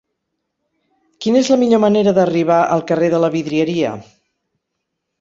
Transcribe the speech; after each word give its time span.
Quina 1.25 1.43
és 1.45 1.51
la 1.55 1.59
millor 1.65 1.83
manera 1.85 2.15
d'arribar 2.21 2.59
al 2.79 2.85
carrer 2.93 3.13
de 3.15 3.23
la 3.27 3.33
Vidrieria? 3.39 3.97